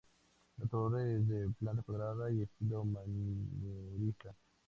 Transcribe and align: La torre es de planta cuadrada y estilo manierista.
La 0.57 0.65
torre 0.65 1.13
es 1.17 1.27
de 1.27 1.47
planta 1.59 1.83
cuadrada 1.83 2.31
y 2.31 2.41
estilo 2.41 2.83
manierista. 2.83 4.33